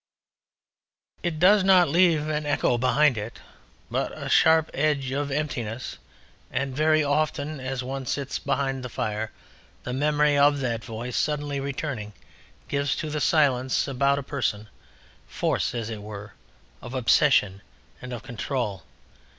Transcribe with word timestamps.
It 1.21 1.37
does 1.37 1.63
not 1.63 1.87
leave 1.87 2.27
an 2.27 2.43
echo 2.47 2.79
behind 2.79 3.19
it, 3.19 3.37
but 3.91 4.11
a 4.17 4.29
sharp 4.29 4.71
edge 4.73 5.11
of 5.11 5.29
emptiness, 5.29 5.99
and 6.49 6.75
very 6.75 7.03
often 7.03 7.59
as 7.59 7.83
one 7.83 8.07
sits 8.07 8.39
beside 8.39 8.81
the 8.81 8.89
fire 8.89 9.31
the 9.83 9.93
memory 9.93 10.35
of 10.35 10.57
that 10.61 10.83
voice 10.83 11.15
suddenly 11.15 11.59
returning 11.59 12.13
gives 12.67 12.95
to 12.95 13.11
the 13.11 13.21
silence 13.21 13.87
about 13.87 14.13
one 14.17 14.19
a 14.21 14.23
personal 14.23 14.65
force, 15.27 15.75
as 15.75 15.91
it 15.91 16.01
were, 16.01 16.33
of 16.81 16.95
obsession 16.95 17.61
and 18.01 18.11
of 18.11 18.23
control. 18.23 18.81